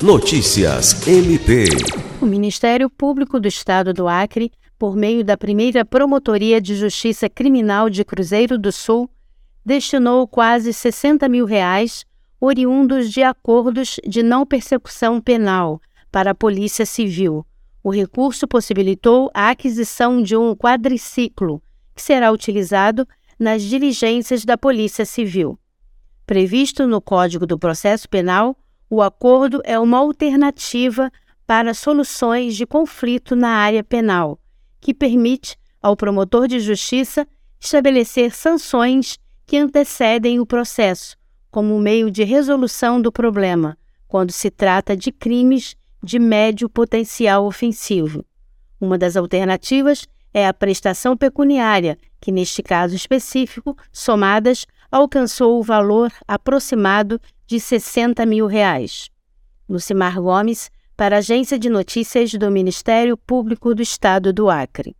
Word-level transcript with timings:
Notícias 0.00 1.08
MP. 1.08 1.64
O 2.22 2.24
Ministério 2.24 2.88
Público 2.88 3.40
do 3.40 3.48
Estado 3.48 3.92
do 3.92 4.06
Acre, 4.06 4.52
por 4.78 4.94
meio 4.94 5.24
da 5.24 5.36
primeira 5.36 5.84
Promotoria 5.84 6.60
de 6.60 6.76
Justiça 6.76 7.28
Criminal 7.28 7.90
de 7.90 8.04
Cruzeiro 8.04 8.56
do 8.56 8.70
Sul, 8.70 9.10
destinou 9.66 10.28
quase 10.28 10.72
60 10.72 11.28
mil 11.28 11.44
reais 11.44 12.06
oriundos 12.40 13.10
de 13.10 13.24
acordos 13.24 13.96
de 14.06 14.22
não 14.22 14.46
persecução 14.46 15.20
penal 15.20 15.80
para 16.12 16.30
a 16.30 16.34
Polícia 16.34 16.86
Civil. 16.86 17.44
O 17.82 17.90
recurso 17.90 18.46
possibilitou 18.46 19.28
a 19.34 19.50
aquisição 19.50 20.22
de 20.22 20.36
um 20.36 20.54
quadriciclo, 20.54 21.60
que 21.92 22.02
será 22.02 22.30
utilizado 22.30 23.04
nas 23.36 23.62
diligências 23.64 24.44
da 24.44 24.56
Polícia 24.56 25.04
Civil. 25.04 25.58
Previsto 26.24 26.86
no 26.86 27.00
Código 27.00 27.44
do 27.44 27.58
Processo 27.58 28.08
Penal, 28.08 28.56
o 28.90 29.02
acordo 29.02 29.60
é 29.64 29.78
uma 29.78 29.98
alternativa 29.98 31.10
para 31.46 31.74
soluções 31.74 32.56
de 32.56 32.66
conflito 32.66 33.36
na 33.36 33.50
área 33.50 33.84
penal, 33.84 34.38
que 34.80 34.94
permite 34.94 35.56
ao 35.80 35.96
promotor 35.96 36.48
de 36.48 36.60
justiça 36.60 37.26
estabelecer 37.60 38.34
sanções 38.34 39.18
que 39.46 39.56
antecedem 39.56 40.40
o 40.40 40.46
processo, 40.46 41.16
como 41.50 41.78
meio 41.78 42.10
de 42.10 42.22
resolução 42.24 43.00
do 43.00 43.10
problema, 43.10 43.76
quando 44.06 44.30
se 44.30 44.50
trata 44.50 44.96
de 44.96 45.10
crimes 45.10 45.76
de 46.02 46.18
médio 46.18 46.68
potencial 46.68 47.46
ofensivo. 47.46 48.24
Uma 48.80 48.96
das 48.96 49.16
alternativas 49.16 50.06
é 50.38 50.46
a 50.46 50.54
prestação 50.54 51.16
pecuniária, 51.16 51.98
que 52.20 52.30
neste 52.30 52.62
caso 52.62 52.94
específico, 52.94 53.76
somadas, 53.92 54.66
alcançou 54.90 55.58
o 55.58 55.62
valor 55.62 56.12
aproximado 56.26 57.20
de 57.46 57.58
60 57.58 58.24
mil 58.24 58.46
reais. 58.46 59.10
Lucimar 59.68 60.20
Gomes, 60.20 60.70
para 60.96 61.16
a 61.16 61.18
Agência 61.18 61.58
de 61.58 61.68
Notícias 61.68 62.32
do 62.32 62.50
Ministério 62.50 63.16
Público 63.16 63.74
do 63.74 63.82
Estado 63.82 64.32
do 64.32 64.48
Acre. 64.48 64.96